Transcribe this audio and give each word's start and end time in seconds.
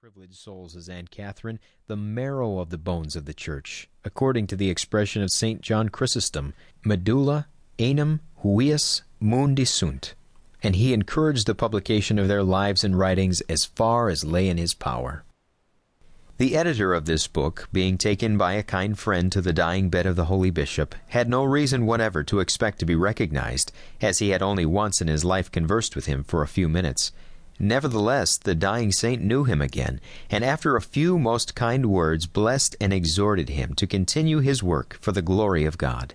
privileged 0.00 0.36
souls 0.36 0.76
as 0.76 0.88
Anne 0.88 1.06
Catherine, 1.10 1.58
the 1.86 1.94
marrow 1.94 2.58
of 2.58 2.70
the 2.70 2.78
bones 2.78 3.16
of 3.16 3.26
the 3.26 3.34
church, 3.34 3.86
according 4.02 4.46
to 4.46 4.56
the 4.56 4.70
expression 4.70 5.20
of 5.22 5.28
St. 5.30 5.60
John 5.60 5.90
Chrysostom, 5.90 6.54
medulla 6.82 7.48
enim 7.78 8.20
huius 8.42 9.02
mundi 9.20 9.66
sunt, 9.66 10.14
and 10.62 10.74
he 10.74 10.94
encouraged 10.94 11.46
the 11.46 11.54
publication 11.54 12.18
of 12.18 12.28
their 12.28 12.42
lives 12.42 12.82
and 12.82 12.98
writings 12.98 13.42
as 13.42 13.66
far 13.66 14.08
as 14.08 14.24
lay 14.24 14.48
in 14.48 14.56
his 14.56 14.72
power. 14.72 15.22
The 16.38 16.56
editor 16.56 16.94
of 16.94 17.04
this 17.04 17.26
book, 17.26 17.68
being 17.70 17.98
taken 17.98 18.38
by 18.38 18.54
a 18.54 18.62
kind 18.62 18.98
friend 18.98 19.30
to 19.32 19.42
the 19.42 19.52
dying 19.52 19.90
bed 19.90 20.06
of 20.06 20.16
the 20.16 20.24
holy 20.24 20.50
bishop, 20.50 20.94
had 21.08 21.28
no 21.28 21.44
reason 21.44 21.84
whatever 21.84 22.24
to 22.24 22.40
expect 22.40 22.78
to 22.78 22.86
be 22.86 22.96
recognized, 22.96 23.70
as 24.00 24.20
he 24.20 24.30
had 24.30 24.40
only 24.40 24.64
once 24.64 25.02
in 25.02 25.08
his 25.08 25.26
life 25.26 25.52
conversed 25.52 25.94
with 25.94 26.06
him 26.06 26.24
for 26.24 26.40
a 26.42 26.48
few 26.48 26.70
minutes. 26.70 27.12
Nevertheless, 27.62 28.38
the 28.38 28.54
dying 28.54 28.90
saint 28.90 29.22
knew 29.22 29.44
him 29.44 29.60
again, 29.60 30.00
and 30.30 30.42
after 30.42 30.76
a 30.76 30.80
few 30.80 31.18
most 31.18 31.54
kind 31.54 31.84
words 31.84 32.26
blessed 32.26 32.74
and 32.80 32.90
exhorted 32.90 33.50
him 33.50 33.74
to 33.74 33.86
continue 33.86 34.38
his 34.38 34.62
work 34.62 34.96
for 35.02 35.12
the 35.12 35.20
glory 35.20 35.66
of 35.66 35.76
God. 35.76 36.14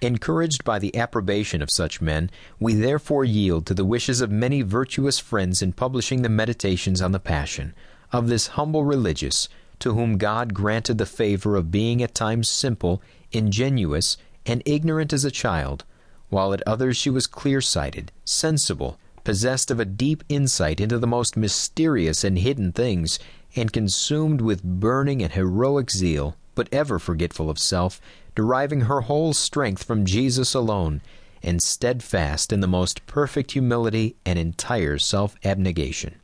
Encouraged 0.00 0.64
by 0.64 0.80
the 0.80 0.96
approbation 0.96 1.62
of 1.62 1.70
such 1.70 2.00
men, 2.00 2.28
we 2.58 2.74
therefore 2.74 3.24
yield 3.24 3.64
to 3.66 3.74
the 3.74 3.84
wishes 3.84 4.20
of 4.20 4.32
many 4.32 4.62
virtuous 4.62 5.20
friends 5.20 5.62
in 5.62 5.72
publishing 5.72 6.22
the 6.22 6.28
Meditations 6.28 7.00
on 7.00 7.12
the 7.12 7.20
Passion 7.20 7.74
of 8.10 8.26
this 8.26 8.48
humble 8.58 8.84
religious, 8.84 9.48
to 9.78 9.94
whom 9.94 10.18
God 10.18 10.52
granted 10.52 10.98
the 10.98 11.06
favor 11.06 11.54
of 11.54 11.70
being 11.70 12.02
at 12.02 12.12
times 12.12 12.50
simple, 12.50 13.00
ingenuous, 13.30 14.16
and 14.44 14.64
ignorant 14.66 15.12
as 15.12 15.24
a 15.24 15.30
child, 15.30 15.84
while 16.28 16.52
at 16.52 16.66
others 16.66 16.96
she 16.96 17.08
was 17.08 17.28
clear 17.28 17.60
sighted, 17.60 18.10
sensible, 18.24 18.98
possessed 19.24 19.70
of 19.70 19.80
a 19.80 19.84
deep 19.84 20.24
insight 20.28 20.80
into 20.80 20.98
the 20.98 21.06
most 21.06 21.36
mysterious 21.36 22.24
and 22.24 22.38
hidden 22.38 22.72
things, 22.72 23.18
and 23.54 23.72
consumed 23.72 24.40
with 24.40 24.62
burning 24.62 25.22
and 25.22 25.32
heroic 25.32 25.90
zeal, 25.90 26.36
but 26.54 26.68
ever 26.72 26.98
forgetful 26.98 27.50
of 27.50 27.58
self, 27.58 28.00
deriving 28.34 28.82
her 28.82 29.02
whole 29.02 29.32
strength 29.32 29.82
from 29.82 30.06
Jesus 30.06 30.54
alone, 30.54 31.00
and 31.42 31.62
steadfast 31.62 32.52
in 32.52 32.60
the 32.60 32.66
most 32.66 33.04
perfect 33.06 33.52
humility 33.52 34.16
and 34.24 34.38
entire 34.38 34.98
self 34.98 35.34
abnegation. 35.44 36.14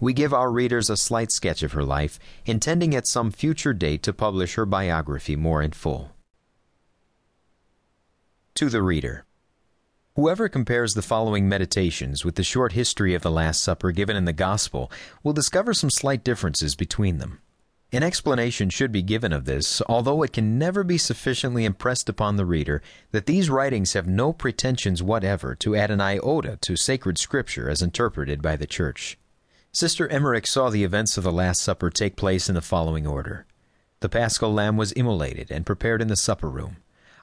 We 0.00 0.12
give 0.12 0.34
our 0.34 0.50
readers 0.50 0.90
a 0.90 0.96
slight 0.96 1.30
sketch 1.30 1.62
of 1.62 1.72
her 1.72 1.84
life, 1.84 2.18
intending 2.44 2.94
at 2.94 3.06
some 3.06 3.30
future 3.30 3.72
date 3.72 4.02
to 4.02 4.12
publish 4.12 4.54
her 4.54 4.66
biography 4.66 5.36
more 5.36 5.62
in 5.62 5.72
full. 5.72 6.10
To 8.56 8.68
the 8.68 8.82
Reader 8.82 9.24
Whoever 10.14 10.50
compares 10.50 10.92
the 10.92 11.00
following 11.00 11.48
meditations 11.48 12.22
with 12.22 12.34
the 12.34 12.44
short 12.44 12.72
history 12.72 13.14
of 13.14 13.22
the 13.22 13.30
Last 13.30 13.62
Supper 13.62 13.92
given 13.92 14.14
in 14.14 14.26
the 14.26 14.34
Gospel 14.34 14.92
will 15.22 15.32
discover 15.32 15.72
some 15.72 15.88
slight 15.88 16.22
differences 16.22 16.74
between 16.74 17.16
them. 17.16 17.40
An 17.92 18.02
explanation 18.02 18.68
should 18.68 18.92
be 18.92 19.00
given 19.00 19.32
of 19.32 19.46
this, 19.46 19.80
although 19.88 20.22
it 20.22 20.34
can 20.34 20.58
never 20.58 20.84
be 20.84 20.98
sufficiently 20.98 21.64
impressed 21.64 22.10
upon 22.10 22.36
the 22.36 22.44
reader 22.44 22.82
that 23.12 23.24
these 23.24 23.48
writings 23.48 23.94
have 23.94 24.06
no 24.06 24.34
pretensions 24.34 25.02
whatever 25.02 25.54
to 25.54 25.74
add 25.74 25.90
an 25.90 26.02
iota 26.02 26.58
to 26.60 26.76
sacred 26.76 27.16
scripture 27.16 27.70
as 27.70 27.80
interpreted 27.80 28.42
by 28.42 28.54
the 28.54 28.66
Church. 28.66 29.18
Sister 29.72 30.06
Emmerich 30.08 30.46
saw 30.46 30.68
the 30.68 30.84
events 30.84 31.16
of 31.16 31.24
the 31.24 31.32
Last 31.32 31.62
Supper 31.62 31.88
take 31.88 32.16
place 32.16 32.50
in 32.50 32.54
the 32.54 32.60
following 32.60 33.06
order. 33.06 33.46
The 34.00 34.10
paschal 34.10 34.52
lamb 34.52 34.76
was 34.76 34.92
immolated 34.92 35.50
and 35.50 35.64
prepared 35.64 36.02
in 36.02 36.08
the 36.08 36.16
supper 36.16 36.50
room. 36.50 36.76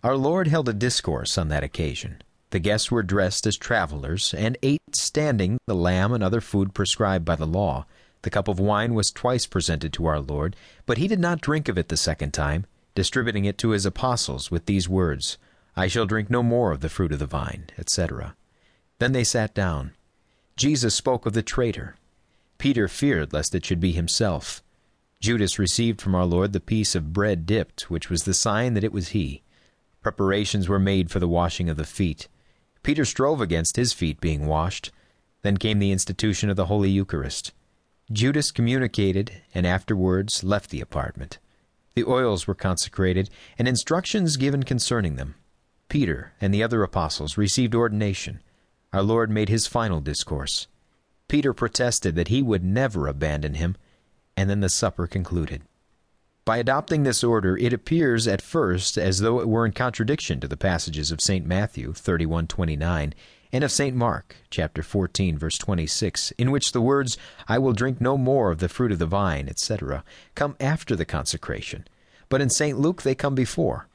Our 0.03 0.15
Lord 0.15 0.47
held 0.47 0.67
a 0.67 0.73
discourse 0.73 1.37
on 1.37 1.49
that 1.49 1.63
occasion. 1.63 2.23
The 2.51 2.59
guests 2.59 2.89
were 2.89 3.03
dressed 3.03 3.45
as 3.45 3.57
travelers, 3.57 4.33
and 4.33 4.57
ate 4.63 4.95
standing 4.95 5.59
the 5.67 5.75
lamb 5.75 6.13
and 6.13 6.23
other 6.23 6.41
food 6.41 6.73
prescribed 6.73 7.25
by 7.25 7.35
the 7.35 7.45
law. 7.45 7.85
The 8.23 8.29
cup 8.29 8.47
of 8.47 8.59
wine 8.59 8.93
was 8.95 9.11
twice 9.11 9.45
presented 9.45 9.93
to 9.93 10.07
our 10.07 10.19
Lord, 10.19 10.55
but 10.85 10.97
he 10.97 11.07
did 11.07 11.19
not 11.19 11.41
drink 11.41 11.69
of 11.69 11.77
it 11.77 11.89
the 11.89 11.97
second 11.97 12.33
time, 12.33 12.65
distributing 12.95 13.45
it 13.45 13.57
to 13.59 13.69
his 13.69 13.85
apostles 13.85 14.49
with 14.49 14.65
these 14.65 14.89
words, 14.89 15.37
I 15.79 15.87
shall 15.87 16.05
drink 16.05 16.29
no 16.29 16.43
more 16.43 16.73
of 16.73 16.81
the 16.81 16.89
fruit 16.89 17.13
of 17.13 17.19
the 17.19 17.25
vine, 17.25 17.67
etc. 17.77 18.35
Then 18.97 19.13
they 19.13 19.23
sat 19.23 19.53
down. 19.53 19.93
Jesus 20.57 20.93
spoke 20.93 21.25
of 21.25 21.31
the 21.31 21.41
traitor. 21.41 21.95
Peter 22.57 22.89
feared 22.89 23.31
lest 23.31 23.55
it 23.55 23.65
should 23.65 23.79
be 23.79 23.93
himself. 23.93 24.61
Judas 25.21 25.57
received 25.57 26.01
from 26.01 26.15
our 26.15 26.25
Lord 26.25 26.51
the 26.51 26.59
piece 26.59 26.95
of 26.95 27.13
bread 27.13 27.45
dipped, 27.45 27.89
which 27.89 28.09
was 28.09 28.23
the 28.23 28.33
sign 28.33 28.73
that 28.73 28.83
it 28.83 28.91
was 28.91 29.09
he. 29.09 29.41
Preparations 30.01 30.67
were 30.67 30.79
made 30.79 31.09
for 31.09 31.19
the 31.19 31.27
washing 31.27 31.69
of 31.69 31.77
the 31.77 31.85
feet. 31.85 32.27
Peter 32.83 33.05
strove 33.05 33.41
against 33.41 33.75
his 33.75 33.93
feet 33.93 34.19
being 34.21 34.47
washed. 34.47 34.91
Then 35.41 35.57
came 35.57 35.79
the 35.79 35.91
institution 35.91 36.49
of 36.49 36.55
the 36.55 36.65
Holy 36.65 36.89
Eucharist. 36.89 37.53
Judas 38.11 38.51
communicated, 38.51 39.41
and 39.53 39.67
afterwards 39.67 40.43
left 40.43 40.69
the 40.69 40.81
apartment. 40.81 41.37
The 41.95 42.03
oils 42.05 42.47
were 42.47 42.55
consecrated, 42.55 43.29
and 43.57 43.67
instructions 43.67 44.37
given 44.37 44.63
concerning 44.63 45.15
them. 45.15 45.35
Peter 45.89 46.33
and 46.39 46.53
the 46.53 46.63
other 46.63 46.83
apostles 46.83 47.37
received 47.37 47.75
ordination. 47.75 48.41
Our 48.93 49.03
Lord 49.03 49.29
made 49.29 49.49
his 49.49 49.67
final 49.67 50.01
discourse. 50.01 50.67
Peter 51.27 51.53
protested 51.53 52.15
that 52.15 52.29
he 52.29 52.41
would 52.41 52.63
never 52.63 53.07
abandon 53.07 53.55
him, 53.55 53.75
and 54.35 54.49
then 54.49 54.61
the 54.61 54.69
supper 54.69 55.07
concluded. 55.07 55.61
By 56.49 56.57
adopting 56.57 57.03
this 57.03 57.23
order, 57.23 57.55
it 57.55 57.73
appears 57.73 58.27
at 58.27 58.41
first 58.41 58.97
as 58.97 59.19
though 59.19 59.39
it 59.39 59.47
were 59.47 59.67
in 59.67 59.71
contradiction 59.71 60.39
to 60.39 60.47
the 60.47 60.57
passages 60.57 61.11
of 61.11 61.21
St. 61.21 61.45
Matthew 61.45 61.93
31:29 61.93 63.13
and 63.53 63.63
of 63.63 63.71
St. 63.71 63.95
Mark 63.95 64.35
chapter 64.49 64.81
14 64.81 65.37
verse 65.37 65.59
26, 65.59 66.31
in 66.39 66.49
which 66.49 66.71
the 66.71 66.81
words 66.81 67.19
I 67.47 67.59
will 67.59 67.73
drink 67.73 68.01
no 68.01 68.17
more 68.17 68.49
of 68.49 68.57
the 68.57 68.67
fruit 68.67 68.91
of 68.91 68.97
the 68.97 69.05
vine, 69.05 69.47
etc., 69.47 70.03
come 70.33 70.55
after 70.59 70.95
the 70.95 71.05
consecration, 71.05 71.87
but 72.29 72.41
in 72.41 72.49
St. 72.49 72.79
Luke 72.79 73.03
they 73.03 73.13
come 73.13 73.35
before. 73.35 73.87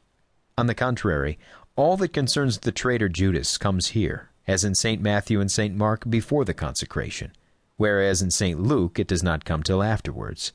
On 0.57 0.69
the 0.69 0.77
contrary, 0.77 1.41
all 1.75 1.97
that 1.97 2.13
concerns 2.13 2.61
the 2.61 2.71
traitor 2.71 3.09
Judas 3.09 3.59
comes 3.59 3.89
here, 3.99 4.31
as 4.47 4.63
in 4.63 4.77
St. 4.77 5.03
Matthew 5.03 5.41
and 5.41 5.51
St. 5.51 5.75
Mark 5.75 6.09
before 6.09 6.45
the 6.45 6.55
consecration, 6.55 7.33
whereas 7.79 8.23
in 8.23 8.31
St. 8.31 8.61
Luke 8.61 9.01
it 9.01 9.09
does 9.09 9.25
not 9.25 9.45
come 9.45 9.65
till 9.65 9.83
afterwards. 9.83 10.53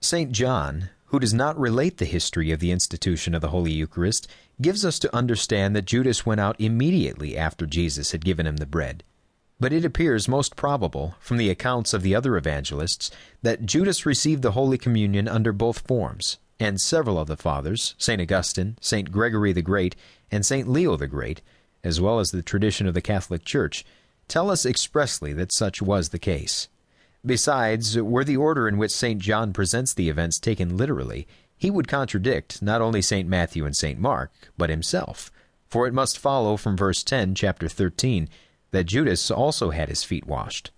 St. 0.00 0.30
John, 0.30 0.90
who 1.14 1.20
does 1.20 1.32
not 1.32 1.56
relate 1.56 1.98
the 1.98 2.04
history 2.06 2.50
of 2.50 2.58
the 2.58 2.72
institution 2.72 3.36
of 3.36 3.40
the 3.40 3.50
Holy 3.50 3.70
Eucharist, 3.70 4.26
gives 4.60 4.84
us 4.84 4.98
to 4.98 5.14
understand 5.14 5.76
that 5.76 5.84
Judas 5.84 6.26
went 6.26 6.40
out 6.40 6.60
immediately 6.60 7.38
after 7.38 7.66
Jesus 7.66 8.10
had 8.10 8.24
given 8.24 8.48
him 8.48 8.56
the 8.56 8.66
bread. 8.66 9.04
But 9.60 9.72
it 9.72 9.84
appears 9.84 10.26
most 10.26 10.56
probable, 10.56 11.14
from 11.20 11.36
the 11.36 11.50
accounts 11.50 11.94
of 11.94 12.02
the 12.02 12.16
other 12.16 12.36
evangelists, 12.36 13.12
that 13.42 13.64
Judas 13.64 14.04
received 14.04 14.42
the 14.42 14.50
Holy 14.50 14.76
Communion 14.76 15.28
under 15.28 15.52
both 15.52 15.86
forms, 15.86 16.38
and 16.58 16.80
several 16.80 17.20
of 17.20 17.28
the 17.28 17.36
Fathers, 17.36 17.94
St. 17.96 18.20
Augustine, 18.20 18.76
St. 18.80 19.12
Gregory 19.12 19.52
the 19.52 19.62
Great, 19.62 19.94
and 20.32 20.44
St. 20.44 20.66
Leo 20.66 20.96
the 20.96 21.06
Great, 21.06 21.42
as 21.84 22.00
well 22.00 22.18
as 22.18 22.32
the 22.32 22.42
tradition 22.42 22.88
of 22.88 22.94
the 22.94 23.00
Catholic 23.00 23.44
Church, 23.44 23.84
tell 24.26 24.50
us 24.50 24.66
expressly 24.66 25.32
that 25.32 25.52
such 25.52 25.80
was 25.80 26.08
the 26.08 26.18
case. 26.18 26.66
Besides, 27.26 27.96
were 27.98 28.24
the 28.24 28.36
order 28.36 28.68
in 28.68 28.76
which 28.76 28.90
St. 28.90 29.18
John 29.18 29.54
presents 29.54 29.94
the 29.94 30.10
events 30.10 30.38
taken 30.38 30.76
literally, 30.76 31.26
he 31.56 31.70
would 31.70 31.88
contradict 31.88 32.60
not 32.60 32.82
only 32.82 33.00
St. 33.00 33.26
Matthew 33.26 33.64
and 33.64 33.74
St. 33.74 33.98
Mark, 33.98 34.30
but 34.58 34.68
himself. 34.68 35.32
For 35.66 35.86
it 35.86 35.94
must 35.94 36.18
follow 36.18 36.58
from 36.58 36.76
verse 36.76 37.02
10, 37.02 37.34
chapter 37.34 37.66
13, 37.66 38.28
that 38.72 38.84
Judas 38.84 39.30
also 39.30 39.70
had 39.70 39.88
his 39.88 40.04
feet 40.04 40.26
washed. 40.26 40.70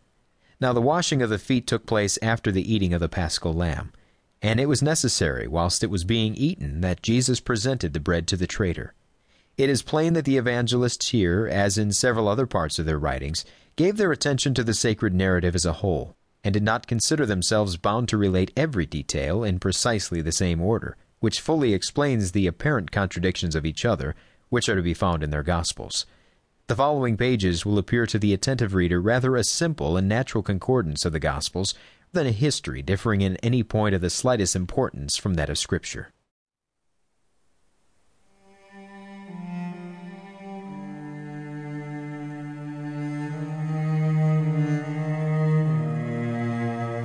Now 0.61 0.73
the 0.73 0.81
washing 0.81 1.21
of 1.21 1.31
the 1.31 1.39
feet 1.39 1.67
took 1.67 1.85
place 1.85 2.17
after 2.23 2.53
the 2.53 2.73
eating 2.73 2.95
of 2.95 3.01
the 3.01 3.09
paschal 3.09 3.53
lamb, 3.53 3.93
and 4.41 4.61
it 4.61 4.67
was 4.67 4.83
necessary, 4.83 5.49
whilst 5.49 5.83
it 5.83 5.91
was 5.91 6.05
being 6.05 6.37
eaten, 6.37 6.81
that 6.81 7.03
Jesus 7.03 7.41
presented 7.41 7.93
the 7.93 7.99
bread 7.99 8.29
to 8.29 8.37
the 8.37 8.47
traitor. 8.47 8.95
It 9.59 9.69
is 9.69 9.83
plain 9.83 10.13
that 10.13 10.25
the 10.25 10.37
evangelists 10.37 11.09
here, 11.09 11.49
as 11.51 11.77
in 11.77 11.91
several 11.91 12.29
other 12.29 12.47
parts 12.47 12.79
of 12.79 12.87
their 12.87 12.99
writings, 12.99 13.45
gave 13.75 13.97
their 13.97 14.13
attention 14.13 14.55
to 14.55 14.63
the 14.63 14.75
sacred 14.75 15.13
narrative 15.13 15.57
as 15.57 15.65
a 15.65 15.73
whole 15.73 16.17
and 16.45 16.53
did 16.53 16.63
not 16.63 16.87
consider 16.87 17.27
themselves 17.27 17.77
bound 17.77 18.09
to 18.09 18.17
relate 18.17 18.53
every 18.57 18.87
detail 18.87 19.43
in 19.43 19.59
precisely 19.59 20.23
the 20.23 20.33
same 20.33 20.61
order, 20.61 20.97
which 21.21 21.41
fully 21.41 21.75
explains 21.75 22.33
the 22.33 22.47
apparent 22.47 22.91
contradictions 22.91 23.55
of 23.55 23.67
each 23.67 23.85
other, 23.85 24.15
which 24.49 24.69
are 24.69 24.77
to 24.77 24.83
be 24.83 24.95
found 24.95 25.23
in 25.23 25.31
their 25.31 25.43
Gospels. 25.43 26.07
The 26.69 26.77
following 26.77 27.17
pages 27.17 27.65
will 27.65 27.79
appear 27.79 28.07
to 28.07 28.19
the 28.19 28.35
attentive 28.35 28.75
reader 28.75 29.01
rather 29.01 29.37
a 29.37 29.45
simple 29.45 29.97
and 29.97 30.09
natural 30.09 30.43
concordance 30.43 31.05
of 31.05 31.13
the 31.13 31.21
Gospels 31.21 31.75
than 32.13 32.27
a 32.27 32.33
history 32.33 32.83
differing 32.83 33.21
in 33.21 33.37
any 33.37 33.63
point 33.63 33.95
of 33.95 34.01
the 34.01 34.11
slightest 34.11 34.57
importance 34.57 35.17
from 35.17 35.35
that 35.35 35.51
of 35.51 35.59
Scripture. 35.59 36.09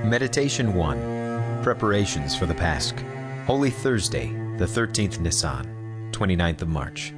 Meditation 0.06 0.74
1 0.74 1.62
Preparations 1.62 2.36
for 2.36 2.48
the 2.48 2.56
Pasch. 2.56 2.92
Holy 3.46 3.70
Thursday, 3.70 4.30
the 4.58 4.66
13th 4.66 5.20
Nisan, 5.20 6.10
29th 6.12 6.64
of 6.64 6.68
March. 6.70 7.14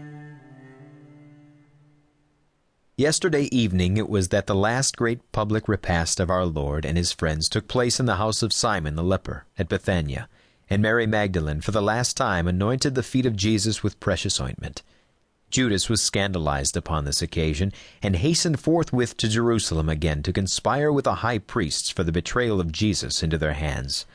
Yesterday 2.97 3.44
evening 3.53 3.95
it 3.95 4.09
was 4.09 4.27
that 4.30 4.47
the 4.47 4.53
last 4.53 4.97
great 4.97 5.19
public 5.31 5.69
repast 5.69 6.19
of 6.19 6.30
our 6.30 6.45
Lord 6.45 6.85
and 6.85 6.97
his 6.97 7.13
friends 7.13 7.47
took 7.47 7.69
place 7.69 8.01
in 8.01 8.06
the 8.06 8.18
house 8.18 8.44
of 8.44 8.51
Simon 8.51 8.95
the 8.95 9.03
leper 9.03 9.45
at 9.57 9.69
Bethania, 9.69 10.27
and 10.69 10.81
Mary 10.81 11.07
Magdalene 11.07 11.62
for 11.62 11.71
the 11.71 11.81
last 11.81 12.18
time 12.18 12.50
anointed 12.50 12.95
the 12.95 13.01
feet 13.01 13.25
of 13.25 13.38
Jesus 13.38 13.81
with 13.81 14.01
precious 14.01 14.41
ointment. 14.41 14.83
Judas 15.54 15.88
was 15.88 16.02
scandalized 16.02 16.76
upon 16.76 17.06
this 17.06 17.22
occasion, 17.22 17.72
and 18.02 18.16
hastened 18.16 18.60
forthwith 18.60 19.16
to 19.18 19.30
Jerusalem 19.30 19.88
again 19.88 20.24
to 20.24 20.34
conspire 20.34 20.92
with 20.92 21.06
the 21.06 21.22
high 21.22 21.38
priests 21.38 21.92
for 21.92 22.04
the 22.04 22.12
betrayal 22.12 22.60
of 22.60 22.72
Jesus 22.72 23.22
into 23.22 23.38
their 23.38 23.54
hands. 23.54 24.08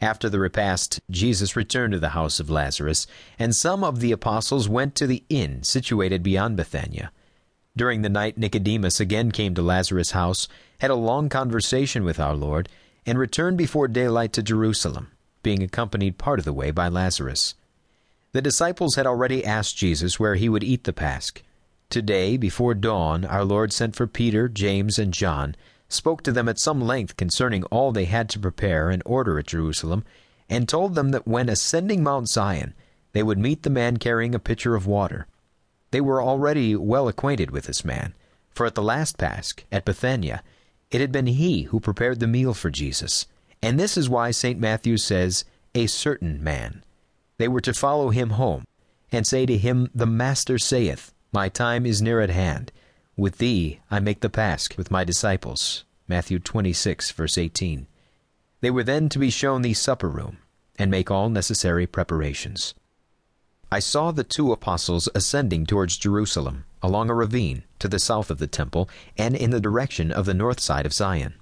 After 0.00 0.30
the 0.30 0.38
repast, 0.38 1.00
Jesus 1.10 1.54
returned 1.54 1.92
to 1.92 1.98
the 1.98 2.16
house 2.16 2.40
of 2.40 2.48
Lazarus, 2.48 3.06
and 3.38 3.54
some 3.54 3.84
of 3.84 4.00
the 4.00 4.10
apostles 4.10 4.70
went 4.70 4.94
to 4.94 5.06
the 5.06 5.22
inn 5.28 5.62
situated 5.64 6.22
beyond 6.22 6.56
Bethania. 6.56 7.12
During 7.76 8.00
the 8.00 8.08
night, 8.08 8.38
Nicodemus 8.38 8.98
again 8.98 9.32
came 9.32 9.54
to 9.54 9.60
Lazarus' 9.60 10.12
house, 10.12 10.48
had 10.78 10.90
a 10.90 10.94
long 10.94 11.28
conversation 11.28 12.04
with 12.04 12.18
our 12.18 12.34
Lord, 12.34 12.70
and 13.04 13.18
returned 13.18 13.58
before 13.58 13.86
daylight 13.86 14.32
to 14.32 14.42
Jerusalem, 14.42 15.12
being 15.42 15.62
accompanied 15.62 16.16
part 16.16 16.38
of 16.38 16.46
the 16.46 16.54
way 16.54 16.70
by 16.70 16.88
Lazarus. 16.88 17.54
The 18.36 18.42
disciples 18.42 18.96
had 18.96 19.06
already 19.06 19.42
asked 19.42 19.78
Jesus 19.78 20.20
where 20.20 20.34
he 20.34 20.50
would 20.50 20.62
eat 20.62 20.84
the 20.84 20.92
Pasch. 20.92 21.42
Today, 21.88 22.36
before 22.36 22.74
dawn, 22.74 23.24
our 23.24 23.46
Lord 23.46 23.72
sent 23.72 23.96
for 23.96 24.06
Peter, 24.06 24.46
James, 24.46 24.98
and 24.98 25.14
John, 25.14 25.56
spoke 25.88 26.22
to 26.24 26.32
them 26.32 26.46
at 26.46 26.58
some 26.58 26.78
length 26.78 27.16
concerning 27.16 27.64
all 27.70 27.92
they 27.92 28.04
had 28.04 28.28
to 28.28 28.38
prepare 28.38 28.90
and 28.90 29.02
order 29.06 29.38
at 29.38 29.46
Jerusalem, 29.46 30.04
and 30.50 30.68
told 30.68 30.94
them 30.94 31.12
that 31.12 31.26
when 31.26 31.48
ascending 31.48 32.02
Mount 32.02 32.28
Zion, 32.28 32.74
they 33.14 33.22
would 33.22 33.38
meet 33.38 33.62
the 33.62 33.70
man 33.70 33.96
carrying 33.96 34.34
a 34.34 34.38
pitcher 34.38 34.74
of 34.74 34.86
water. 34.86 35.26
They 35.90 36.02
were 36.02 36.22
already 36.22 36.76
well 36.76 37.08
acquainted 37.08 37.50
with 37.50 37.64
this 37.64 37.86
man, 37.86 38.12
for 38.50 38.66
at 38.66 38.74
the 38.74 38.82
last 38.82 39.16
Pasch, 39.16 39.64
at 39.72 39.86
Bethania, 39.86 40.42
it 40.90 41.00
had 41.00 41.10
been 41.10 41.26
he 41.26 41.62
who 41.62 41.80
prepared 41.80 42.20
the 42.20 42.26
meal 42.26 42.52
for 42.52 42.68
Jesus. 42.68 43.28
And 43.62 43.80
this 43.80 43.96
is 43.96 44.10
why 44.10 44.30
St. 44.30 44.60
Matthew 44.60 44.98
says, 44.98 45.46
A 45.74 45.86
certain 45.86 46.44
man. 46.44 46.82
They 47.38 47.48
were 47.48 47.60
to 47.60 47.74
follow 47.74 48.10
him 48.10 48.30
home, 48.30 48.64
and 49.12 49.26
say 49.26 49.46
to 49.46 49.58
him, 49.58 49.90
The 49.94 50.06
Master 50.06 50.58
saith, 50.58 51.12
My 51.32 51.48
time 51.48 51.84
is 51.84 52.00
near 52.00 52.20
at 52.20 52.30
hand. 52.30 52.72
With 53.16 53.38
thee 53.38 53.80
I 53.90 54.00
make 54.00 54.20
the 54.20 54.30
Pasch 54.30 54.76
with 54.76 54.90
my 54.90 55.04
disciples. 55.04 55.84
Matthew 56.08 56.38
26, 56.38 57.10
verse 57.12 57.36
18. 57.36 57.86
They 58.60 58.70
were 58.70 58.84
then 58.84 59.08
to 59.10 59.18
be 59.18 59.30
shown 59.30 59.62
the 59.62 59.74
supper 59.74 60.08
room, 60.08 60.38
and 60.78 60.90
make 60.90 61.10
all 61.10 61.28
necessary 61.28 61.86
preparations. 61.86 62.74
I 63.70 63.80
saw 63.80 64.12
the 64.12 64.24
two 64.24 64.52
apostles 64.52 65.08
ascending 65.14 65.66
towards 65.66 65.96
Jerusalem, 65.96 66.64
along 66.82 67.10
a 67.10 67.14
ravine, 67.14 67.64
to 67.80 67.88
the 67.88 67.98
south 67.98 68.30
of 68.30 68.38
the 68.38 68.46
temple, 68.46 68.88
and 69.18 69.34
in 69.34 69.50
the 69.50 69.60
direction 69.60 70.12
of 70.12 70.24
the 70.24 70.34
north 70.34 70.60
side 70.60 70.86
of 70.86 70.92
Zion. 70.92 71.34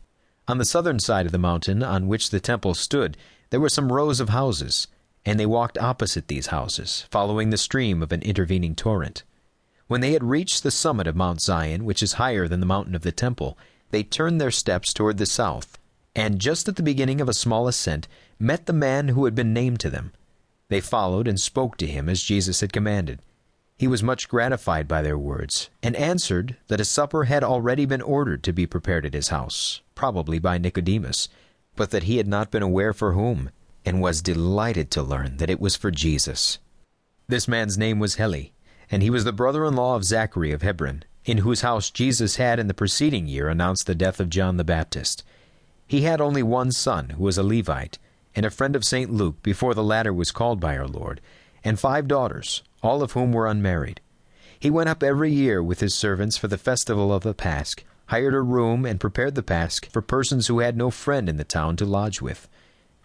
On 0.48 0.58
the 0.58 0.64
southern 0.64 0.98
side 0.98 1.26
of 1.26 1.32
the 1.32 1.38
mountain 1.38 1.82
on 1.82 2.08
which 2.08 2.30
the 2.30 2.40
temple 2.40 2.74
stood, 2.74 3.16
there 3.50 3.60
were 3.60 3.68
some 3.68 3.92
rows 3.92 4.20
of 4.20 4.30
houses, 4.30 4.88
and 5.24 5.40
they 5.40 5.46
walked 5.46 5.78
opposite 5.78 6.28
these 6.28 6.48
houses, 6.48 7.06
following 7.10 7.50
the 7.50 7.56
stream 7.56 8.02
of 8.02 8.12
an 8.12 8.22
intervening 8.22 8.74
torrent. 8.74 9.22
When 9.86 10.00
they 10.00 10.12
had 10.12 10.24
reached 10.24 10.62
the 10.62 10.70
summit 10.70 11.06
of 11.06 11.16
Mount 11.16 11.40
Zion, 11.40 11.84
which 11.84 12.02
is 12.02 12.14
higher 12.14 12.48
than 12.48 12.60
the 12.60 12.66
mountain 12.66 12.94
of 12.94 13.02
the 13.02 13.12
temple, 13.12 13.58
they 13.90 14.02
turned 14.02 14.40
their 14.40 14.50
steps 14.50 14.92
toward 14.92 15.18
the 15.18 15.26
south, 15.26 15.78
and 16.14 16.40
just 16.40 16.68
at 16.68 16.76
the 16.76 16.82
beginning 16.82 17.20
of 17.20 17.28
a 17.28 17.34
small 17.34 17.68
ascent, 17.68 18.08
met 18.38 18.66
the 18.66 18.72
man 18.72 19.08
who 19.08 19.24
had 19.24 19.34
been 19.34 19.52
named 19.52 19.80
to 19.80 19.90
them. 19.90 20.12
They 20.68 20.80
followed 20.80 21.28
and 21.28 21.38
spoke 21.38 21.76
to 21.78 21.86
him 21.86 22.08
as 22.08 22.22
Jesus 22.22 22.60
had 22.60 22.72
commanded. 22.72 23.20
He 23.76 23.88
was 23.88 24.02
much 24.02 24.28
gratified 24.28 24.86
by 24.86 25.02
their 25.02 25.18
words, 25.18 25.68
and 25.82 25.96
answered 25.96 26.56
that 26.68 26.80
a 26.80 26.84
supper 26.84 27.24
had 27.24 27.42
already 27.42 27.86
been 27.86 28.02
ordered 28.02 28.42
to 28.44 28.52
be 28.52 28.66
prepared 28.66 29.04
at 29.04 29.14
his 29.14 29.28
house, 29.28 29.80
probably 29.94 30.38
by 30.38 30.58
Nicodemus, 30.58 31.28
but 31.76 31.90
that 31.90 32.04
he 32.04 32.18
had 32.18 32.28
not 32.28 32.50
been 32.50 32.62
aware 32.62 32.92
for 32.92 33.12
whom, 33.12 33.50
and 33.84 34.00
was 34.00 34.22
delighted 34.22 34.90
to 34.90 35.02
learn 35.02 35.36
that 35.36 35.50
it 35.50 35.60
was 35.60 35.76
for 35.76 35.90
Jesus. 35.90 36.58
This 37.28 37.48
man's 37.48 37.78
name 37.78 37.98
was 37.98 38.16
Heli, 38.16 38.52
and 38.90 39.02
he 39.02 39.10
was 39.10 39.24
the 39.24 39.32
brother-in-law 39.32 39.96
of 39.96 40.04
Zachary 40.04 40.52
of 40.52 40.62
Hebron, 40.62 41.04
in 41.24 41.38
whose 41.38 41.62
house 41.62 41.90
Jesus 41.90 42.36
had 42.36 42.58
in 42.58 42.66
the 42.66 42.74
preceding 42.74 43.26
year 43.26 43.48
announced 43.48 43.86
the 43.86 43.94
death 43.94 44.20
of 44.20 44.28
John 44.28 44.56
the 44.56 44.64
Baptist. 44.64 45.22
He 45.86 46.02
had 46.02 46.20
only 46.20 46.42
one 46.42 46.72
son, 46.72 47.10
who 47.10 47.24
was 47.24 47.38
a 47.38 47.42
Levite, 47.42 47.98
and 48.34 48.44
a 48.44 48.50
friend 48.50 48.74
of 48.74 48.84
St. 48.84 49.10
Luke 49.10 49.42
before 49.42 49.74
the 49.74 49.82
latter 49.82 50.12
was 50.12 50.32
called 50.32 50.60
by 50.60 50.76
our 50.76 50.88
Lord, 50.88 51.20
and 51.62 51.78
five 51.80 52.08
daughters, 52.08 52.62
all 52.82 53.02
of 53.02 53.12
whom 53.12 53.32
were 53.32 53.46
unmarried. 53.46 54.00
He 54.58 54.70
went 54.70 54.88
up 54.88 55.02
every 55.02 55.32
year 55.32 55.62
with 55.62 55.80
his 55.80 55.94
servants 55.94 56.36
for 56.36 56.48
the 56.48 56.58
festival 56.58 57.12
of 57.12 57.22
the 57.22 57.34
Pasch, 57.34 57.76
hired 58.06 58.34
a 58.34 58.40
room, 58.42 58.84
and 58.84 59.00
prepared 59.00 59.34
the 59.34 59.42
Pasch 59.42 59.80
for 59.90 60.02
persons 60.02 60.46
who 60.46 60.60
had 60.60 60.76
no 60.76 60.90
friend 60.90 61.28
in 61.28 61.36
the 61.36 61.44
town 61.44 61.76
to 61.76 61.84
lodge 61.84 62.20
with. 62.20 62.48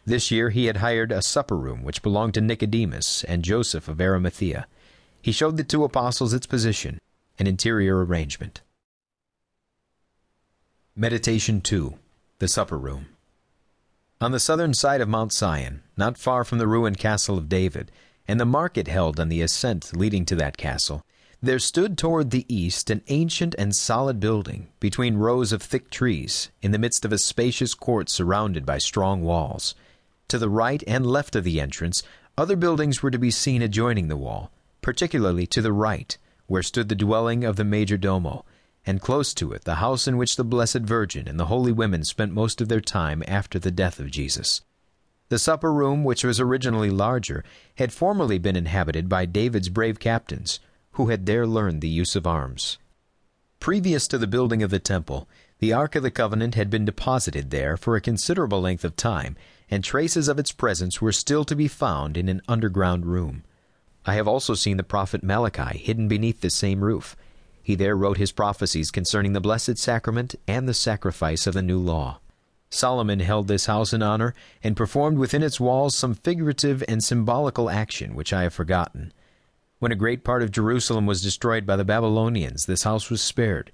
This 0.06 0.32
year 0.32 0.50
he 0.50 0.66
had 0.66 0.78
hired 0.78 1.12
a 1.12 1.22
supper 1.22 1.56
room 1.58 1.84
which 1.84 2.02
belonged 2.02 2.34
to 2.36 2.42
Nicodemus 2.42 3.24
and 3.26 3.44
Joseph 3.44 3.88
of 3.88 4.02
Arimathea. 4.02 4.68
He 5.22 5.32
showed 5.32 5.58
the 5.58 5.64
two 5.64 5.84
apostles 5.84 6.34
its 6.34 6.48
position 6.48 7.00
and 7.38 7.48
interior 7.48 8.04
arrangement. 8.04 8.62
Meditation 10.96 11.62
2 11.62 11.96
The 12.40 12.48
Supper 12.48 12.78
Room 12.78 13.08
on 14.22 14.34
the 14.34 14.40
southern 14.40 14.74
side 14.74 15.00
of 15.00 15.08
Mount 15.08 15.32
Zion, 15.32 15.82
not 15.96 16.18
far 16.18 16.44
from 16.44 16.58
the 16.58 16.68
ruined 16.68 16.98
castle 16.98 17.38
of 17.38 17.48
David, 17.48 17.90
and 18.28 18.38
the 18.38 18.46
market 18.46 18.90
held 18.90 19.18
on 19.18 19.30
the 19.30 19.42
ascent 19.42 19.96
leading 19.96 20.26
to 20.26 20.36
that 20.36 20.58
castle, 20.58 21.06
there 21.42 21.58
stood 21.58 21.98
toward 21.98 22.32
the 22.32 22.46
east 22.54 22.90
an 22.90 23.02
ancient 23.08 23.56
and 23.58 23.74
solid 23.74 24.20
building, 24.20 24.68
between 24.82 25.16
rows 25.16 25.54
of 25.54 25.62
thick 25.62 25.90
trees, 25.90 26.50
in 26.62 26.72
the 26.72 26.78
midst 26.78 27.06
of 27.06 27.14
a 27.14 27.18
spacious 27.18 27.74
court 27.74 28.10
surrounded 28.10 28.66
by 28.66 28.78
strong 28.78 29.22
walls. 29.22 29.74
To 30.30 30.38
the 30.38 30.50
right 30.50 30.84
and 30.86 31.06
left 31.06 31.36
of 31.36 31.44
the 31.44 31.60
entrance, 31.60 32.04
other 32.38 32.56
buildings 32.56 33.02
were 33.02 33.12
to 33.12 33.18
be 33.18 33.32
seen 33.32 33.64
adjoining 33.64 34.08
the 34.08 34.18
wall, 34.18 34.52
particularly 34.82 35.48
to 35.48 35.62
the 35.62 35.74
right, 35.74 36.16
where 36.46 36.64
stood 36.64 36.88
the 36.88 36.96
dwelling 36.96 37.44
of 37.44 37.56
the 37.56 37.64
major 37.64 37.98
domo, 37.98 38.46
and 38.86 39.02
close 39.02 39.34
to 39.34 39.52
it 39.52 39.66
the 39.66 39.76
house 39.76 40.08
in 40.08 40.18
which 40.18 40.36
the 40.36 40.44
Blessed 40.44 40.82
Virgin 40.82 41.28
and 41.28 41.40
the 41.40 41.48
holy 41.48 41.72
women 41.72 42.04
spent 42.04 42.32
most 42.32 42.62
of 42.62 42.70
their 42.70 42.80
time 42.80 43.24
after 43.28 43.58
the 43.58 43.72
death 43.72 44.00
of 44.00 44.12
Jesus. 44.12 44.62
The 45.30 45.40
supper 45.40 45.74
room, 45.74 46.04
which 46.04 46.24
was 46.24 46.40
originally 46.40 46.92
larger, 46.92 47.44
had 47.76 47.92
formerly 47.92 48.38
been 48.38 48.56
inhabited 48.56 49.10
by 49.10 49.26
David's 49.26 49.70
brave 49.70 50.00
captains, 50.00 50.60
who 50.92 51.08
had 51.08 51.26
there 51.26 51.48
learned 51.48 51.82
the 51.82 51.90
use 51.90 52.16
of 52.16 52.28
arms. 52.28 52.78
Previous 53.60 54.08
to 54.08 54.18
the 54.18 54.28
building 54.28 54.62
of 54.62 54.70
the 54.70 54.80
temple, 54.80 55.28
the 55.60 55.74
Ark 55.74 55.96
of 55.96 56.04
the 56.04 56.12
Covenant 56.12 56.56
had 56.56 56.70
been 56.70 56.86
deposited 56.86 57.50
there 57.50 57.78
for 57.78 57.96
a 57.96 58.02
considerable 58.02 58.62
length 58.62 58.84
of 58.84 58.96
time, 58.96 59.36
and 59.70 59.84
traces 59.84 60.28
of 60.28 60.40
its 60.40 60.52
presence 60.52 61.02
were 61.02 61.12
still 61.12 61.46
to 61.46 61.56
be 61.56 61.68
found 61.68 62.18
in 62.18 62.28
an 62.30 62.42
underground 62.48 63.06
room. 63.06 63.44
I 64.06 64.16
have 64.16 64.28
also 64.28 64.56
seen 64.56 64.78
the 64.78 64.84
prophet 64.84 65.24
Malachi 65.24 65.78
hidden 65.78 66.08
beneath 66.08 66.42
the 66.42 66.50
same 66.50 66.84
roof, 66.84 67.16
he 67.70 67.76
there 67.76 67.96
wrote 67.96 68.18
his 68.18 68.32
prophecies 68.32 68.90
concerning 68.90 69.34
the 69.34 69.40
Blessed 69.40 69.78
Sacrament 69.78 70.34
and 70.48 70.68
the 70.68 70.74
sacrifice 70.74 71.46
of 71.46 71.54
the 71.54 71.62
new 71.62 71.78
law. 71.78 72.20
Solomon 72.72 73.20
held 73.20 73.48
this 73.48 73.68
house 73.68 73.94
in 73.94 74.02
honor 74.02 74.34
and 74.64 74.76
performed 74.76 75.20
within 75.20 75.44
its 75.44 75.60
walls 75.60 75.96
some 75.96 76.16
figurative 76.16 76.84
and 76.88 77.04
symbolical 77.04 77.70
action 77.70 78.16
which 78.16 78.34
I 78.34 78.42
have 78.42 78.56
forgotten. 78.56 79.14
When 79.78 79.92
a 79.92 79.96
great 79.96 80.24
part 80.24 80.42
of 80.42 80.50
Jerusalem 80.50 81.06
was 81.06 81.22
destroyed 81.22 81.68
by 81.68 81.76
the 81.76 81.86
Babylonians, 81.86 82.66
this 82.66 82.82
house 82.82 83.12
was 83.12 83.22
spared. 83.22 83.72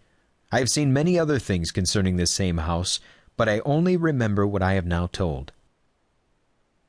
I 0.52 0.60
have 0.60 0.70
seen 0.70 0.94
many 0.94 1.18
other 1.18 1.40
things 1.40 1.72
concerning 1.72 2.18
this 2.18 2.32
same 2.32 2.60
house, 2.60 3.00
but 3.38 3.50
I 3.50 3.60
only 3.66 3.98
remember 3.98 4.46
what 4.46 4.62
I 4.62 4.74
have 4.74 4.86
now 4.86 5.08
told. 5.08 5.52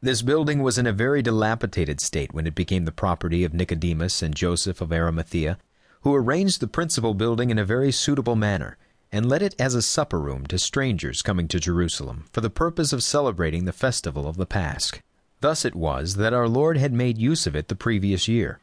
This 0.00 0.22
building 0.22 0.62
was 0.62 0.78
in 0.78 0.86
a 0.86 0.92
very 0.92 1.22
dilapidated 1.22 2.00
state 2.00 2.34
when 2.34 2.46
it 2.46 2.54
became 2.54 2.84
the 2.84 2.92
property 2.92 3.44
of 3.44 3.54
Nicodemus 3.54 4.22
and 4.22 4.34
Joseph 4.34 4.80
of 4.80 4.92
Arimathea, 4.92 5.58
who 6.02 6.14
arranged 6.14 6.60
the 6.60 6.68
principal 6.68 7.14
building 7.14 7.50
in 7.50 7.58
a 7.58 7.64
very 7.64 7.90
suitable 7.90 8.36
manner, 8.36 8.76
and 9.10 9.28
let 9.28 9.42
it 9.42 9.54
as 9.58 9.74
a 9.74 9.82
supper 9.82 10.20
room 10.20 10.46
to 10.46 10.58
strangers 10.58 11.22
coming 11.22 11.48
to 11.48 11.58
Jerusalem 11.58 12.26
for 12.32 12.40
the 12.40 12.50
purpose 12.50 12.92
of 12.92 13.02
celebrating 13.02 13.64
the 13.64 13.72
festival 13.72 14.28
of 14.28 14.36
the 14.36 14.46
Pasch. 14.46 14.92
Thus 15.40 15.64
it 15.64 15.74
was 15.74 16.16
that 16.16 16.34
our 16.34 16.48
Lord 16.48 16.76
had 16.76 16.92
made 16.92 17.18
use 17.18 17.46
of 17.46 17.56
it 17.56 17.68
the 17.68 17.74
previous 17.74 18.28
year. 18.28 18.60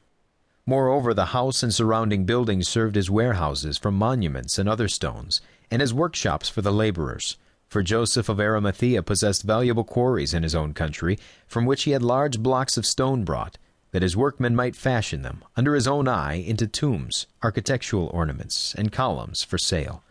Moreover, 0.65 1.13
the 1.13 1.27
house 1.27 1.62
and 1.62 1.74
surrounding 1.74 2.25
buildings 2.25 2.70
served 2.70 2.96
as 2.96 3.10
warehouses 3.10 3.77
for 3.77 3.91
monuments 3.91 4.58
and 4.58 4.70
other 4.70 4.88
stones, 4.88 5.41
and 5.70 5.82
as 5.82 5.93
workshops 5.93 6.48
for 6.48 6.62
the 6.62 6.72
laborers. 6.72 7.38
For 7.67 7.84
Joseph 7.84 8.29
of 8.29 8.39
Arimathea 8.39 9.03
possessed 9.03 9.43
valuable 9.43 9.84
quarries 9.84 10.34
in 10.34 10.43
his 10.43 10.55
own 10.55 10.74
country, 10.74 11.20
from 11.48 11.65
which 11.65 11.84
he 11.84 11.91
had 11.91 12.01
large 12.01 12.39
blocks 12.39 12.77
of 12.77 12.86
stone 12.86 13.25
brought, 13.25 13.58
that 13.91 14.01
his 14.01 14.15
workmen 14.15 14.55
might 14.55 14.75
fashion 14.75 15.22
them, 15.22 15.43
under 15.58 15.75
his 15.75 15.88
own 15.88 16.08
eye, 16.08 16.36
into 16.36 16.65
tombs, 16.65 17.27
architectural 17.41 18.08
ornaments, 18.13 18.74
and 18.75 18.91
columns 18.91 19.43
for 19.43 19.58
sale. 19.58 20.01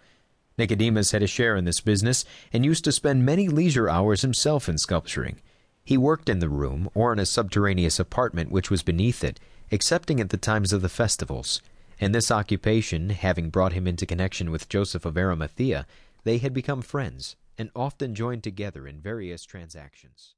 Nicodemus 0.59 1.13
had 1.13 1.23
a 1.23 1.27
share 1.27 1.57
in 1.57 1.65
this 1.65 1.81
business, 1.81 2.27
and 2.53 2.65
used 2.65 2.85
to 2.85 2.93
spend 2.93 3.25
many 3.25 3.49
leisure 3.49 3.89
hours 3.89 4.21
himself 4.21 4.69
in 4.69 4.77
sculpturing. 4.77 5.41
He 5.83 5.97
worked 5.97 6.29
in 6.29 6.41
the 6.41 6.51
room, 6.51 6.91
or 6.95 7.13
in 7.13 7.19
a 7.19 7.25
subterraneous 7.27 7.99
apartment 7.99 8.53
which 8.53 8.71
was 8.71 8.83
beneath 8.83 9.25
it, 9.25 9.41
excepting 9.73 10.21
at 10.21 10.29
the 10.29 10.37
times 10.37 10.73
of 10.75 10.83
the 10.83 10.89
festivals, 10.89 11.63
and 11.99 12.15
this 12.15 12.31
occupation 12.31 13.09
having 13.09 13.49
brought 13.49 13.73
him 13.73 13.87
into 13.87 14.05
connection 14.05 14.51
with 14.51 14.69
Joseph 14.69 15.07
of 15.07 15.17
Arimathea, 15.17 15.87
they 16.25 16.37
had 16.39 16.53
become 16.53 16.83
friends, 16.83 17.37
and 17.57 17.71
often 17.75 18.15
joined 18.15 18.45
together 18.45 18.87
in 18.87 19.01
various 19.01 19.47
transactions. 19.47 20.35